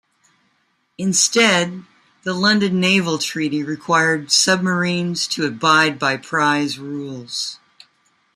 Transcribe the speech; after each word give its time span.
Instead, 0.97 1.83
the 2.23 2.33
London 2.33 2.79
Naval 2.79 3.19
Treaty 3.19 3.61
required 3.61 4.31
submarines 4.31 5.27
to 5.27 5.45
abide 5.45 5.99
by 5.99 6.17
prize 6.17 6.79
rules. 6.79 7.59